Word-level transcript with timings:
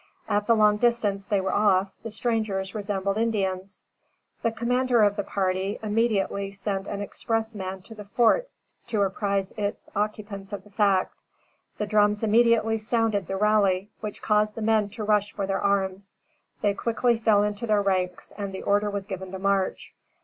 At 0.27 0.47
the 0.47 0.55
long 0.55 0.77
distance 0.77 1.27
they 1.27 1.39
were 1.41 1.53
off, 1.53 1.95
the 2.01 2.09
strangers 2.09 2.73
resembled 2.73 3.19
Indians. 3.19 3.83
The 4.41 4.51
commander 4.51 5.03
of 5.03 5.15
the 5.15 5.21
party, 5.23 5.77
immediately 5.83 6.49
sent 6.49 6.87
an 6.87 7.01
expressman 7.03 7.83
to 7.83 7.93
the 7.93 8.03
fort 8.03 8.49
to 8.87 9.03
apprise 9.03 9.53
its 9.57 9.91
occupants 9.95 10.53
of 10.53 10.63
the 10.63 10.71
fact. 10.71 11.13
The 11.77 11.85
drums 11.85 12.23
immediately 12.23 12.79
sounded 12.79 13.27
the 13.27 13.37
rally, 13.37 13.91
which 13.99 14.23
caused 14.23 14.55
the 14.55 14.63
men 14.63 14.89
to 14.89 15.03
rush 15.03 15.33
for 15.33 15.45
their 15.45 15.61
arms. 15.61 16.15
They 16.63 16.73
quickly 16.73 17.15
fell 17.17 17.43
into 17.43 17.67
their 17.67 17.83
ranks, 17.83 18.33
and 18.35 18.51
the 18.51 18.63
order 18.63 18.89
was 18.89 19.05
given 19.05 19.31
to 19.33 19.37
march. 19.37 19.93